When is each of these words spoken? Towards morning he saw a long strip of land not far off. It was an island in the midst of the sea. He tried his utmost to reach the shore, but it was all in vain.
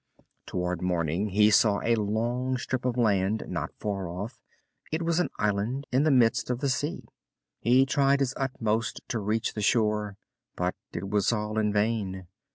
Towards 0.47 0.81
morning 0.81 1.29
he 1.29 1.51
saw 1.51 1.79
a 1.83 1.93
long 1.93 2.57
strip 2.57 2.85
of 2.85 2.97
land 2.97 3.43
not 3.47 3.69
far 3.79 4.07
off. 4.09 4.39
It 4.91 5.03
was 5.03 5.19
an 5.19 5.29
island 5.37 5.85
in 5.91 6.05
the 6.05 6.09
midst 6.09 6.49
of 6.49 6.59
the 6.59 6.69
sea. 6.69 7.05
He 7.59 7.85
tried 7.85 8.19
his 8.19 8.33
utmost 8.35 9.01
to 9.09 9.19
reach 9.19 9.53
the 9.53 9.61
shore, 9.61 10.17
but 10.55 10.73
it 10.91 11.07
was 11.11 11.31
all 11.31 11.59
in 11.59 11.71
vain. 11.71 12.25